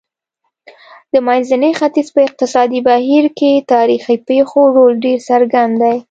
[1.11, 5.97] د منځني ختیځ په اقتصادي بهیر کې تاریخي پېښو رول ډېر څرګند دی.